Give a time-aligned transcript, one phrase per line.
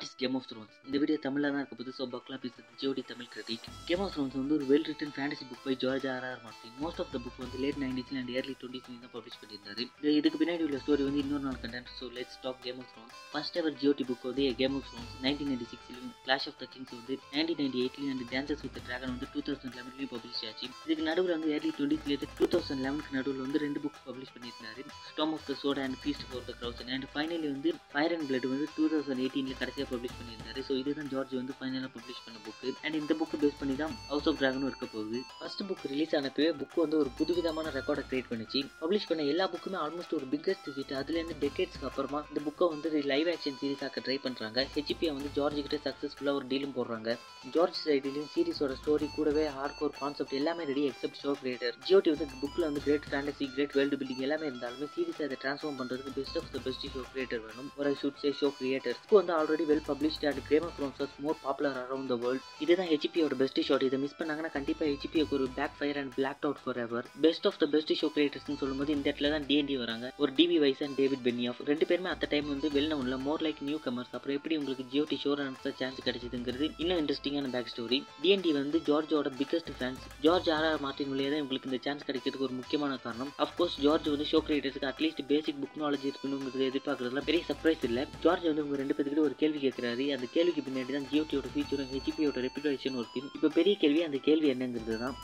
[0.00, 2.68] What is game of thrones இந்த video தமிழில் தான் இருக்க போது ஸோ பக்லாம் பேசுறது.
[2.80, 6.24] GOT Tamil critic game of thrones வந்து ஒரு well written fantasy book by George R
[6.28, 9.84] R Martin most of the book வந்து லேட் நைன்டீஸ்ல அண்ட் இயர்லி டுவெண்ட்டி தான் பப்ளிஷ் பண்ணியிருந்தாரு.
[10.20, 13.58] இதுக்கு பின்னாடி உள்ள ஸ்டோரி வந்து இன்னொரு நாள் content so let's talk game of thrones first
[13.62, 17.16] ever GOT book வந்து game of thrones nineteen ninety சிக்ஸ்லையும் clash of the kings வந்து
[17.34, 20.68] நைன்டீன் நைன்டி எயிட்லையும் அண்ட் டான்சஸ் வித் டிராகன் வந்து டூ தௌசண்ட் லெவன்லையும் பப்ளிஷ் ஆச்சு.
[20.86, 24.80] இதுக்கு நடுவில் வந்து ஏர்லி டுவெண்ட்டி டூ தௌசண்ட் லெவனுக்கு நடுவில் வந்து ரெண்டு புக் பப்ளிஷ் பண்ணியிருந்தாரு.
[25.10, 28.50] Storm of the sword and feast for the crows and finally வந்து ஃபயர் அண்ட் பிளட்
[28.54, 30.60] வந்து டூ தௌசண்ட் எயிட்டீனில் கடைசியாக பப்ளிஷ் பண்ணியிருந்தாரு.
[30.68, 34.28] ஸோ இதுதான் ஜார்ஜ் வந்து ஃபைனலாக பப்ளிஷ் பண்ண புக்கு அண்ட் இந்த புக்கு பேஸ் பண்ணி தான் ஹவுஸ்
[34.30, 35.20] ஆஃப் டிராகனும் இருக்க போகுது.
[35.40, 38.62] ஃபர்ஸ்ட் புக் ரிலீஸ் ஆனப்பவே புக் வந்து ஒரு புதுவிதமான ரெக்கார்டை கிரியேட் பண்ணிச்சு.
[38.82, 43.30] பப்ளிஷ் பண்ண எல்லா புக்குமே ஆல்மோஸ்ட் ஒரு பிக்கஸ்ட் ஹிட் அதுலேருந்து டெக்கேட்ஸ்க்கு அப்புறமா இந்த புக்கை வந்து லைவ்
[43.34, 47.10] ஆக்ஷன் சீரிஸ் ஆக்க ட்ரை பண்ணுறாங்க ஹெச்பியை வந்து ஜார்ஜ் கிட்ட சக்ஸஸ்ஃபுல்லாக ஒரு டீலும் போடுறாங்க.
[47.54, 52.26] ஜார்ஜ் சைட்லையும் சீரிஸோட ஸ்டோரி கூடவே ஹார்ட் கோர் கான்செப்ட் எல்லாமே ready except show creator GOT வந்து
[52.42, 56.50] புக்கில் வந்து great fantasy great world building எல்லாமே இருந்தாலுமே சீரிஸ் அதை ட்ரான்ஸ்ஃபார்ம் பண்ணுறதுக்கு best of
[56.54, 57.70] the best show creator வேணும்.
[57.80, 61.38] ஒரு should say show creator book வந்து already well published and game of thrones more
[61.44, 65.76] popular around the world இதுதான் ஹெச்பியோட பெஸ்ட் ஷாட் இதை மிஸ் பண்ணாங்கன்னா கண்டிப்பாக ஹெச்பிக்கு ஒரு back
[65.78, 69.30] fire and black out for ever best of the best show கிரியேட்டர்ஸ்னு சொல்லும்போது இந்த இடத்துல
[69.34, 70.06] தான் டிஎன்டி வராங்க.
[70.22, 73.62] ஒரு D B Weiss and David Benioff ரெண்டு பேருமே அத்த டைம் வந்து வெல் நவுன்ல மோர் லைக்
[73.68, 78.52] நியூ கமர்ஸ் அப்புறம் எப்படி உங்களுக்கு ஜியோடி ஷோ ரன்ஸ் சான்ஸ் கிடைச்சதுங்கிறது இன்னும் இன்ட்ரெஸ்டிங்கான back story D and D
[78.60, 82.56] வந்து ஜார்ஜோட biggest fans George R R Martin வழியாக தான் உங்களுக்கு இந்த சான்ஸ் கிடைக்கிறதுக்கு ஒரு
[82.60, 83.30] முக்கியமான காரணம்.
[83.44, 88.04] அஃப்கோர்ஸ் ஜார்ஜ் வந்து show கிரியேட்டர்ஸ்க்கு at least basic book knowledge இருக்கணுங்கிறது எதிர்பார்க்கறதுலாம் பெரிய சர்ப்ரைஸ் இல்லை.
[88.24, 90.06] ஜார்ஜ் வந்து உங்க ரெண்டு பேருக்கு ஒரு கேள்வி கேட்குறாரு.
[90.16, 94.48] அந்த கேள்விக்கு பின்னாடி தான் ஜியோடியோட ஃபியூச்சரும் ஹெச்பியோட ரெப்யூட்டேஷன் ஒரு தீம் இப்போ பெரிய கேள்வி அந்த கேள்வி
[94.54, 95.16] என்னங்கிறது தான்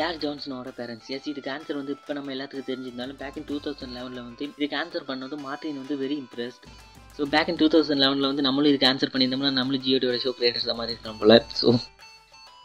[0.00, 3.94] யார் ஜான்சனோட பேரண்ட்ஸ் எஸ் இதுக்கு ஆன்சர் வந்து இப்போ நம்ம எல்லாத்துக்கும் தெரிஞ்சிருந்தாலும் பேக் இன் டூ தௌசண்ட்
[3.96, 6.64] லெவனில் வந்து இதுக்கு ஆன்சர் பண்ணது மார்டின் வந்து very impressed
[7.16, 10.68] so back in two thousand லெவனில் வந்து நம்மளும் இதுக்கு ஆன்சர் பண்ணியிருந்தோம்னா நம்மளும் ஜியோடியோட ஷோ கிரியேட்டர்ஸ்
[10.80, 11.34] மாதிரி இருக்கிறோம் போல.
[11.60, 11.66] ஸோ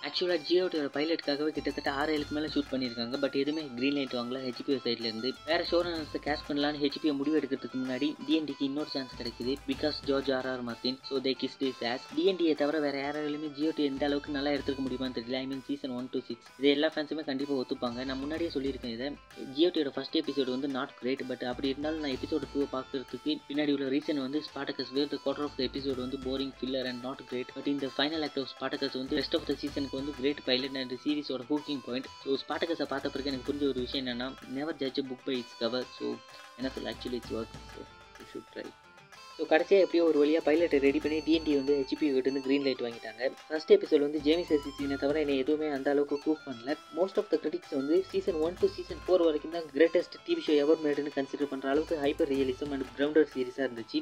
[0.08, 4.40] ஆக்சுவலாக ஜியோட்டோட பைலட்டுக்காகவே கிட்டத்தட்ட ஆறு ஏழுக்கு மேலே ஷூட் பண்ணியிருக்காங்க பட் எதுவுமே க்ரீன் லைட் வாங்கல.
[4.48, 9.54] ஹெச்பிஓ சைட்லேருந்து வேறு ஷோரன்ஸை கேஷ் பண்ணலான்னு ஹெச்பிஓ முடிவு எடுக்கிறதுக்கு முன்னாடி டிஎன்டிக்கு இன்னொரு சான்ஸ் கிடைக்குது.
[9.70, 13.84] Because George R R Martin so they kiss this ass டிஎன்டியை தவிர வேறு யாராலுமே ஜியோடி
[13.92, 15.40] எந்த அளவுக்கு நல்லா எடுத்துக்க முடியுமான்னு தெரியல.
[15.44, 18.06] I mean season one two six இது எல்லா ஃபேன்ஸுமே கண்டிப்பாக ஒத்துப்பாங்க.
[18.12, 19.10] நான் முன்னாடியே சொல்லியிருக்கேன் இதை.
[19.58, 23.90] ஜியோடியோட ஃபஸ்ட் எபிசோடு வந்து நாட் கிரேட் பட் அப்படி இருந்தாலும் நான் எபிசோடு டூ பார்க்கறதுக்கு பின்னாடி உள்ள
[23.98, 27.54] ரீசன் வந்து Spartacus where the quarter of the episode வந்து boring filler and not great
[27.58, 30.96] but இந்த ஃபைனல் ஆக்ட் ஆஃப் ஸ்பாட்டகஸ் வந்து ரெஸ்ட் ஆஃப் த சீசனுக்கு வந்து கிரேட் பைலட் அண்ட்
[31.04, 34.28] சீரிஸோட ஹூக்கிங் பாயிண்ட் ஸோ ஸ்பாட்டகஸை பார்த்த பிறகு எனக்கு புரிஞ்ச ஒரு விஷயம் என்னன்னா
[34.58, 36.08] never judge book by its cover so
[36.60, 37.82] என்ன சொல்ல actually it's work so
[38.20, 38.66] you should try
[39.38, 43.24] so கடைசியாக எப்படியோ ஒரு வழியாக பைலட்டை ரெடி பண்ணி டிஎன்டி வந்து ஹெச்பி கிட்டேருந்து க்ரீன் லைட் வாங்கிட்டாங்க.
[43.50, 46.74] ஃபர்ஸ்ட் எபிசோட் வந்து ஜேமிஸ் சீசனை தவிர என்னை எதுவுமே அந்த அளவுக்கு கூப் பண்ணல.
[47.00, 50.56] மோஸ்ட் ஆஃப் த கிரிட்டிக்ஸ் வந்து season one to season four வரைக்கும் தான் கிரேட்டஸ்ட் டிவி ஷோ
[50.64, 54.02] எவர் மேடுன்னு கன்சிடர் பண்ணுற அளவுக்கு ஹைப்பர் ரியலிசம் அண்ட் கிரவுண்டட் சீரிஸாக இருந்துச்சு.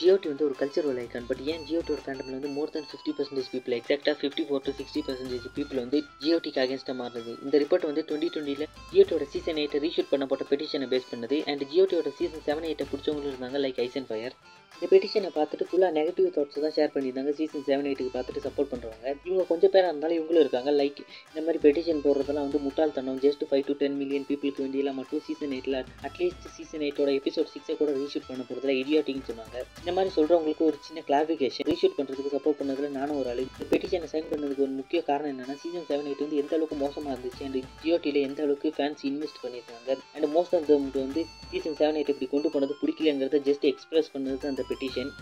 [0.00, 3.74] ஜியோடி வந்து ஒரு கல்ச்சரல் ஐக்கான் பட் ஏன் ஜியோட்டியோட ஃபேண்டமில் வந்து more than fifty percentage people
[3.78, 8.30] எக்ஸாக்டாக fifty four to sixty percentage people வந்து ஜியோடிக்கு அகேன்ஸ்டாக மாறுது இந்த ரிப்போர்ட் வந்து டுவெண்ட்டி
[8.36, 11.38] டுவெண்ட்டியில் ஜியோட்டியோட சீசன் எயிட்டை ரீஷூட் பண்ணப்பட்ட பெட்டிஷனை பேஸ் பண்ணது.
[11.52, 14.36] அண்ட் ஜியோட்டியோட சீசன் செவன் எயிட்டை பிடிச்சவங்களும் இருந்தாங்க லைக் ஐசன் ஃபயர்
[14.76, 17.32] இந்த பெட்டிஷனை பார்த்துட்டு ஃபுல்லாக நெகட்டிவ் தாட்ஸ் தான் ஷேர் பண்ணியிருந்தாங்க.
[17.38, 20.70] சீசன் செவன் எயிட்டுக்கு பார்த்துட்டு சப்போர்ட் பண்ணுறவங்க இவங்க கொஞ்சம் பேராக இருந்தாலும் இவங்களும் இருக்காங்க.
[20.80, 21.00] லைக்
[21.30, 25.54] இந்த மாதிரி பெட்டிஷன் போடுறதெல்லாம் வந்து முட்டாள்தனம் just five to ten million பீப்புளுக்கு வேண்டியெல்லாம் மட்டும் சீசன்
[25.56, 25.78] எயிட்டில்
[26.08, 29.56] அட்லீஸ்ட் சீசன் எயிட்டோட எபிசோட் சிக்ஸை கூட ரீஷூட் பண்ண போகிறதுல இடியாட்டிங்னு சொன்னாங்க.
[29.82, 33.44] இந்த மாதிரி சொல்கிறவங்களுக்கு ஒரு சின்ன கிளாரிஃபிகேஷன் ரீஷூட் பண்ணுறதுக்கு சப்போர்ட் பண்ணதில் நானும் ஒரு ஆளு.
[33.54, 37.14] இந்த பெட்டிஷனை சைன் பண்ணதுக்கு ஒரு முக்கிய காரணம் என்னென்னா சீசன் செவன் எயிட் வந்து எந்த அளவுக்கு மோசமாக
[37.14, 41.22] இருந்துச்சு அண்ட் ஜியோட்டியில் எந்த அளவுக்கு ஃபேன்ஸ் இன்வெஸ்ட் பண்ணியிருக்காங்க அண்ட் மோஸ்ட் ஆஃப் தம் வந்து
[41.52, 45.12] சீசன் செவன் எயிட் இப்படி கொண்டு போனது பிடிக்கலங்கிறத ஜஸ்ட் எக்ஸ்பிரஸ் பண்ணது அந்த பெட்டிஷன்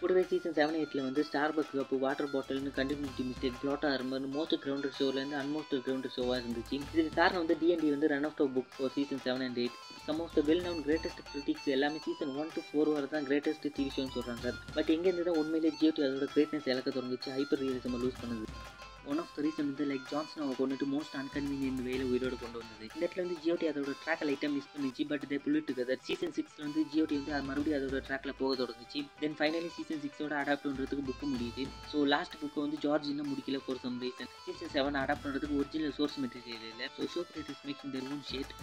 [0.00, 4.54] கூடவே சீசன் செவன் எயிட்டில் வந்து Starbucks cup water பாட்டில்னு continuity mistake plot armour most
[4.62, 6.74] grounded ஷோலேருந்து அன்மோஸ்ட் கிரவுண்டர் ஷோவாக இருந்துச்சு.
[6.94, 10.22] இதுக்கு காரணம் வந்து டிஎன்டி வந்து run of the book for season seven and eight some
[10.24, 13.90] of the well known greatest critics எல்லாமே சீசன் ஒன் டு ஃபோர் வரை தான் கிரேட்டஸ்ட் டிவி
[13.96, 17.30] ஷோன்னு சொல்கிறாங்க பட் எங்கேருந்து தான் உண்மையிலே ஜியோடி அதோட கிரேட்னஸ் இலக்க தொடங்குச்சு.
[17.38, 18.46] ஹைப்பர் ரியலிசம் லூஸ் பண்ணுது.
[19.10, 22.84] ஒன் ஆஃப் த ரீசன் வந்து லைக் ஜான்சன் அவங்க கொண்டுட்டு மோஸ்ட் அன்கன்வீனியன்ட் வேல உயிரோடு கொண்டு வந்தது.
[22.94, 25.04] இந்த இடத்துல வந்து ஜியோடி அதோட ட்ராக் லைட்டாக மிஸ் பண்ணிச்சு.
[25.10, 29.02] பட் தே புல்லு டுகெதர் சீசன் சிக்ஸ்ல வந்து ஜியோடி வந்து அது மறுபடியும் அதோட ட்ராக்ல போக தொடங்குச்சு.
[29.22, 31.64] தென் ஃபைனலி சீசன் சிக்ஸோட அடாப்ட் பண்ணுறதுக்கு புக்கு முடியுது.
[31.92, 35.96] ஸோ லாஸ்ட் புக்கை வந்து ஜார்ஜ் இன்னும் முடிக்கல for some reason season seven adapt பண்ணுறதுக்கு ஒரிஜினல்
[36.00, 36.88] சோர்ஸ் மெட்டீரியல் இல்லை.
[36.96, 38.54] So show creators making their own shit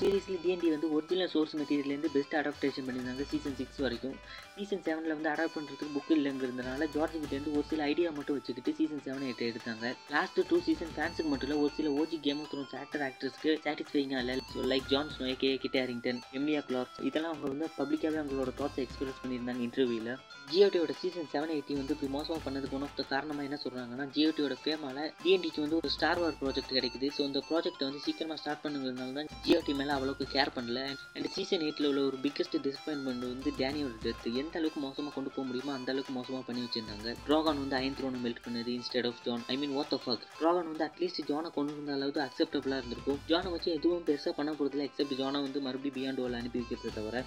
[0.00, 4.14] seriously DnD வந்து ஒரிஜினல் சோர்ஸ் மெட்டீரியல்லேருந்து பெஸ்ட் அடாப்டேஷன் பண்ணியிருந்தாங்க சீசன் சிக்ஸ் வரைக்கும்.
[4.56, 9.02] சீசன் செவனில் வந்து அடாப்ட் பண்ணுறதுக்கு புக் இல்லைங்கிறதுனால ஜார்ஜ் கிட்டேருந்து ஒரு சில ஐடியா மட்டும் வச்சுக்கிட்டு சீசன்
[9.06, 9.90] செவன் எட்டு எடுத்தாங்க.
[10.14, 14.22] லாஸ்ட் டூ சீசன் ஃபேன்ஸுக்கு மட்டும் இல்லை ஒரு சில OG game of thrones actor ஆக்ட்ரஸ்க்கு சாட்டிஸ்ஃபைங்காக
[14.24, 14.36] இல்லை.
[14.52, 18.80] ஸோ லைக் ஜான் ஸ்னோ கே கிட்டே ஹேரிங்டன் எம்லியா கிளார்க் இதெல்லாம் அவங்க வந்து பப்ளிக்காகவே அவங்களோட தாட்ஸ்
[18.84, 20.14] எக்ஸ்பிரஸ் பண்ணியிருந்தாங்க இன்டர்வியூவில்
[20.52, 24.54] ஜியோடியோட சீசன் செவன் எயிட்டி வந்து இப்படி மோசமாக பண்ணதுக்கு ஒன் ஆஃப் த காரணமாக என்ன சொல்கிறாங்கன்னா ஜியோடியோட
[24.62, 27.08] ஃபேமால் டிஎன்டிக்கு வந்து ஒரு ஸ்டார் வார் ப்ராஜெக்ட் கிடைக்குது.
[27.18, 30.80] ஸோ இந்த ப்ராஜெக்ட் வந்து சீக்கிரமாக ஸ்டார்ட் பண்ணுங்கிறதுனால தான் ஜியோடி மேலே அவ்வளோக்கு கேர் பண்ணல.
[31.14, 35.44] அண்ட் சீசன் எயிட்டில் உள்ள ஒரு பிக்கஸ்ட் டிசப்பாயின்மெண்ட் வந்து டேனியோட டெத் எந்த அளவுக்கு மோசமாக கொண்டு போக
[35.48, 37.14] முடியுமோ அந்த அளவுக்கு மோசமாக பண்ணி வச்சிருந்தாங்க.
[37.28, 40.70] ட்ராகான் வந்து அயன் த்ரோனை மெல்ட் பண்ணது instead of Jon I mean what of fuck dragon
[40.70, 43.20] வந்து அட்லீஸ்ட் ஜானை கொண்டு வந்த அளவுக்கு அக்செப்டபுளாக இருந்திருக்கும்.
[43.28, 47.24] ஜானை வச்சு எதுவும் பெருசாக பண்ண போகிறதில்ல எக்ஸப்ட் ஜானை வந்து மறுபடியும் பியாண்ட் வால் அனுப்பி வைக்கிறத தவிர.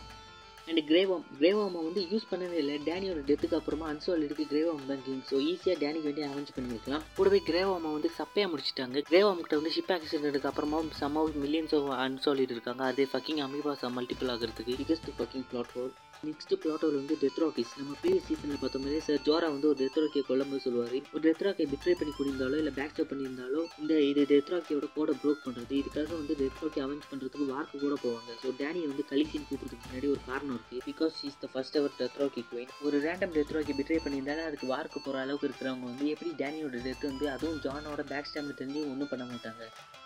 [0.72, 2.76] அண்ட் கிரேவம் கிரேவம் வந்து யூஸ் பண்ணவே இல்லை.
[2.90, 7.04] டேனியோட டெத்துக்கு அப்புறமா அன்சோல் இருக்கு கிரேவம் தான் கிங் ஸோ ஈஸியாக டேனிக்கு வேண்டிய அரேஞ்ச் பண்ணியிருக்கலாம்.
[7.18, 9.04] கூடவே கிரேவாமை வந்து சப்பையாக முடிச்சிட்டாங்க.
[9.10, 12.84] கிரேவாம் கிட்ட வந்து ஷிப் ஆக்சிடென்ட்டுக்கு அப்புறமா சம் மில்லியன்ஸ் ஆஃப் அன்சோல் இருக்காங்க.
[12.92, 14.76] அதே ஃபக்கிங் அமீபாஸ் மல்டிபிள் ஆகிறதுக்கு.
[14.84, 15.94] Biggest fucking plot hole
[16.28, 20.98] next பிளாட்டோவில் வந்து டெத்ராக்கிஸ் நம்ம ப்ரீவியஸ் சீசனில் பார்த்த சார் ஜோரா வந்து ஒரு டெத்ராக்கியை கொல்லும்போது சொல்லுவார்.
[21.14, 25.74] ஒரு டெத் ராக்கை பிட்ரே பண்ணி குடிந்தாலோ இல்லை பேக் பண்ணியிருந்தாலோ இந்த இது டெத்ராக்கியோட கோடை ப்ரோக் பண்ணுறது
[25.80, 28.36] இதுக்காக வந்து டெத்ராக்கி அவெஞ்ச் பண்ணுறதுக்கு வார்க்கு கூட போவாங்க.
[28.44, 32.44] ஸோ டேனியை வந்து கலிசின் கூப்பிட்றதுக்கு முன்னாடி ஒரு காரணம் இருக்குது பிகாஸ் இஸ் த ஃபர்ஸ்ட் அவர் டெத்ராக்கி
[32.52, 37.10] குயின் ஒரு ரேண்டம் டெத்ராக்கி பிட்ரே பண்ணியிருந்தாலும் அதுக்கு வார்க்கு போகிற அளவுக்கு இருக்கிறவங்க வந்து எப்படி டேனியோட டெத்
[37.12, 39.64] வந்து அதுவும் ஜானோட பேக் ஸ்டாம்பில் தெரிஞ்சு ஒன்றும் பண்ண மாட்டாங்க.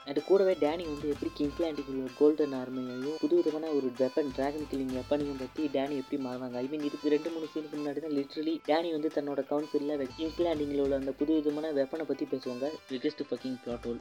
[0.10, 5.40] அண்ட் கூடவே டேனி வந்து எப்படி கிங்லாண்டுக்கு கோல்டன் ஆர்மையையும் புது விதமான ஒரு வெப்பன் டிராகன் கில்லிங் வெப்பனையும்
[5.40, 6.56] பற்றி டேனி எப்படி மாறுவாங்க?
[6.62, 11.00] ஐ மீன் இதுக்கு ரெண்டு மூணு சீனுக்கு முன்னாடி தான் லிட்ரலி டேனி வந்து தன்னோட கவுன்சிலில் கிங்ஸ்லாண்டிங்கில் உள்ள
[11.02, 12.70] அந்த புது விதமான வெப்பனை பற்றி பேசுவாங்க.
[12.92, 14.00] Biggest fucking plot hole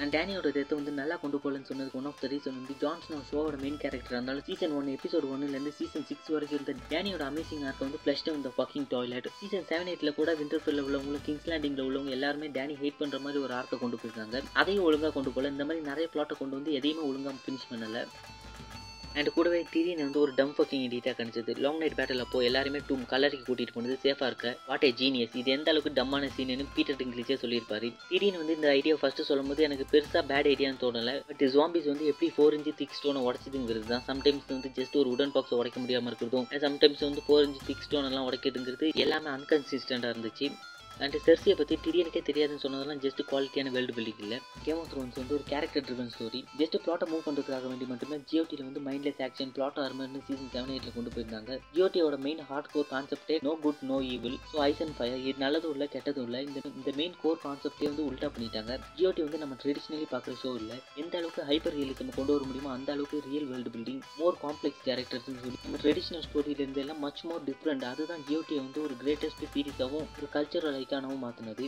[0.00, 3.56] and டேனியோட டெத்தை வந்து நல்லா கொண்டு போகலன்னு சொன்னதுக்கு ஒன் ஆஃப் த ரீசன் வந்து ஜான்ஸ்னோ ஷோவோட
[3.64, 8.02] மெயின் கேரக்டர் இருந்தாலும் சீசன் ஒன் எபிசோட் ஒன்னுலேருந்து சீசன் சிக்ஸ் வரைக்கும் இருந்த டேனியோட அமேசிங் ஆர்க் வந்து
[8.04, 13.00] ஃப்ளஷ்ட் இந்த ஃபக்கிங் டாய்லெட் சீசன் செவன் எயிட்டில் கூட விண்டர்ஃபில் உள்ளவங்களும் கிங்ஸ்லாண்டிங்கில் உள்ளவங்க எல்லாருமே டேனி ஹேட்
[13.00, 14.36] பண்ணுற மாதிரி ஒரு ஆர்க்கை கொண்டு போயிருக்காங்க.
[14.62, 18.02] அதையும் ஒழுங்காக கொண்டு போல் இந்த மாதிரி நிறைய பிளாட்டை கொண்டு வந்து எதையுமே ஒழுங்காக ஃபினிஷ் பண்ணலை.
[19.18, 21.52] அண்ட் கூடவே திடீர்னு வந்து ஒரு டம் ஃபக்கிங் எடிட்டாக கணிச்சது.
[21.64, 24.48] லாங் நைட் பேட்டில் அப்போ எல்லாருமே டூம் கலருக்கு கூட்டிகிட்டு போனது சேஃபாக இருக்க.
[24.70, 27.88] வாட் ஏ ஜீனியஸ் இது எந்த அளவுக்கு டம்மான சீனுன்னு பீட்டர் டிங்கிலிச்சே சொல்லியிருப்பாரு.
[28.10, 31.14] திடீர்னு வந்து இந்த ஐடியா ஃபஸ்ட்டு சொல்லும்போது எனக்கு பெருசாக பேட் ஐடியான்னு தோணலை.
[31.30, 34.06] பட் ஜாம்பிஸ் வந்து எப்படி ஃபோர் இன்ச்சு திக் ஸ்டோனை உடச்சிதுங்கிறது தான்.
[34.10, 38.08] சம்டைம்ஸ் வந்து ஜஸ்ட் ஒரு உடன் பாக்ஸ் உடைக்க முடியாமல் இருக்கிறதும் சம்டைம்ஸ் வந்து ஃபோர் இன்ச்சு திக் ஸ்டோன்
[38.12, 40.48] எல்லாம் உடைக்கிறதுங்கிறது எல்லாமே அன்கன்சிஸ்டண்ட்டாக இருந்துச்சு.
[41.04, 44.38] அண்ட் செர்சியை பற்றி டிரியனுக்கே தெரியாதுன்னு சொன்னதெல்லாம் ஜஸ்ட் குவாலிட்டியான வேர்ல்டு பில்டிங் இல்லை.
[44.66, 48.64] கேம் ஆஃப் த்ரோன்ஸ் வந்து ஒரு கேரக்டர் ட்ரிவன் ஸ்டோரி ஜஸ்ட் ப்ளாட்டை மூவ் பண்ணுறதுக்காக வேண்டி மட்டுமே ஜியோட்டியில்
[48.68, 51.58] வந்து மைண்ட்லெஸ் ஆக்ஷன் ப்ளாட் ஆர்மர்னு சீசன் செவன் எயிட்டில் கொண்டு போயிருந்தாங்க.
[51.74, 55.74] ஜியோட்டியோட மெயின் ஹார்ட் கோர் கான்செப்டே no good no evil so ice and fire இது நல்லதும்
[55.76, 56.40] இல்லை கெட்டதும் இல்லை.
[56.48, 58.72] இந்த இந்த மெயின் கோர் கான்செப்டே வந்து உல்ட்டா பண்ணிட்டாங்க.
[59.00, 60.78] ஜியோட்டி வந்து நம்ம ட்ரெடிஷ்னலி பார்க்குற ஷோ இல்லை.
[61.04, 65.38] எந்த அளவுக்கு ஹைப்பர் ரியலிசம் கொண்டு வர முடியுமோ அந்த அளவுக்கு real world building more complex கேரக்டர்ஸ்னு
[65.44, 65.60] சொல்லி.
[65.66, 70.78] நம்ம ட்ரெடிஷ்னல் ஸ்டோரியிலேருந்து எல்லாம் மச் மோர் டிஃப்ரெண்ட் அதுதான் ஜியோட்டியை வந்து ஒரு கிரேட்டஸ்ட் சீரிஸாகவும் ஒரு கல்ச்சரல்
[70.86, 71.66] ஐக்கானாகவும் மாற்றினது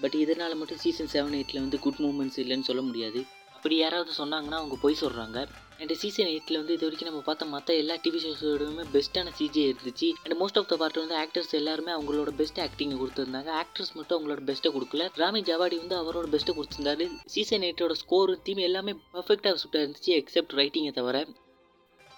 [0.00, 3.20] பட் இதனால் மட்டும் சீசன் செவன் எயிட்டில் வந்து குட் மூமெண்ட்ஸ் இல்லைன்னு சொல்ல முடியாது.
[3.54, 5.38] அப்படி யாராவது சொன்னாங்கன்னா அவங்க போய் சொல்கிறாங்க
[5.78, 10.08] அண்ட் சீசன் எயிட்டில் வந்து இது வரைக்கும் நம்ம பார்த்த மற்ற எல்லா டிவி ஷோஸோடுமே பெஸ்ட்டான சிஜி இருந்துச்சு.
[10.22, 13.50] And most of the part வந்து ஆக்டர்ஸ் எல்லாருமே அவங்களோட பெஸ்ட் ஆக்டிங்கை கொடுத்துருந்தாங்க.
[13.62, 15.08] ஆக்டர்ஸ் மட்டும் அவங்களோட பெஸ்ட்டை கொடுக்கல.
[15.22, 17.06] ராமி ஜவாடி வந்து அவரோட பெஸ்ட்டை கொடுத்துருந்தாரு.
[17.26, 21.26] சீசன் எயிட்டோட ஸ்கோர் தீம் எல்லாமே பர்ஃபெக்டாக சுட்டாக இருந்துச்சு எக்ஸப்ட் ரைட்டிங்கை தவிர.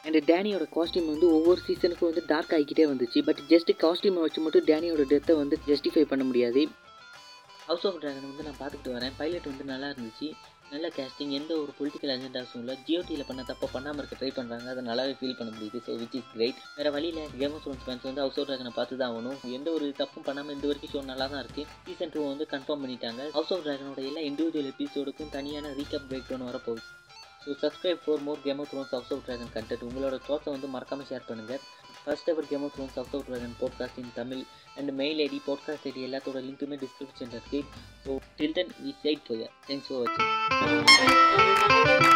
[0.04, 3.22] அண்ட் டேனியோட காஸ்டியூம் வந்து ஒவ்வொரு சீசனுக்கும் வந்து டார்க் ஆகிக்கிட்டே வந்துச்சு.
[3.22, 6.68] பட் ஜஸ்ட் காஸ்டியூமை வச்சு மட்டும் டேனியோட டெத்தை வந்து ஜஸ்டிஃபை பண்ண முடியாது.
[7.66, 9.12] ஹவுஸ் ஆஃப் ட்ராகன் வந்து நான் பார்த்துட்டு வரேன்.
[9.16, 10.28] பைலட் வந்து நல்லா இருந்துச்சு.
[10.70, 12.78] நல்ல கேஸ்டிங் எந்த ஒரு பொலிட்டிக்கல் அஜெண்டாஸும் இல்லை.
[12.86, 15.78] ஜியோடியில் பண்ண தப்பாக பண்ணாமல் இருக்க ட்ரை பண்ணுறாங்க அதை நல்லாவே ஃபீல் பண்ண முடியுது.
[15.86, 18.96] ஸோ விச் இஸ் கிரேட் வேறு வழியில் கேம் ஆஃப் த்ரோன்ஸ் ஃபேன்ஸ் வந்து ஹவுஸ் ஆஃப் ட்ராகனை பார்த்து
[18.96, 19.38] தான் ஆகணும்.
[19.58, 23.30] எந்த ஒரு தப்பும் பண்ணாமல் இந்த வரைக்கும் ஷோ நல்லா தான் இருக்குது சீசன் டூ வந்து கன்ஃபார்ம் பண்ணிட்டாங்க.
[23.38, 26.84] ஹவுஸ் ஆஃப் ட்ராகனோட எல்லா இண்டிவிஜுவல் எபிசோடுக்கும் தனியான ரீகப் பிரேக் டவுன் வரப்போகுது.
[27.48, 31.08] So subscribe for more Game of Thrones House of Dragon content உங்களோட தாட்ஸை வந்து மறக்காமல்
[31.10, 31.62] ஷேர் பண்ணுங்கள்
[32.00, 34.42] first ever Game of Thrones House of Dragon podcast in Tamil
[34.76, 37.64] and mail ID podcast ID எல்லாத்தோட லிங்க்குமே description இருக்குது
[38.04, 40.04] so till then we side for thanks for
[41.14, 42.07] வாட்சிங்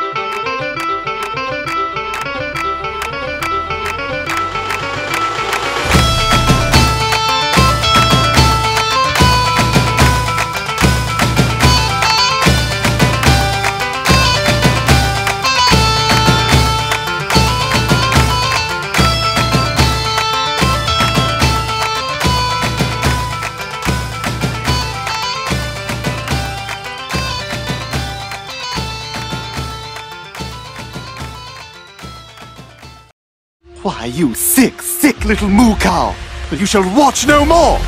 [34.03, 36.13] Why, you sick, sick little moo cow!
[36.51, 37.79] But you shall watch no more!